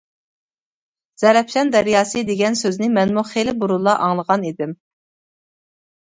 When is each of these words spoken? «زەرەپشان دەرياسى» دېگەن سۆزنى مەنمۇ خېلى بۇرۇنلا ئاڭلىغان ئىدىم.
«زەرەپشان 1.23 1.67
دەرياسى» 1.75 2.23
دېگەن 2.29 2.57
سۆزنى 2.61 2.89
مەنمۇ 2.93 3.23
خېلى 3.33 3.53
بۇرۇنلا 3.59 3.93
ئاڭلىغان 4.07 4.47
ئىدىم. 4.51 4.73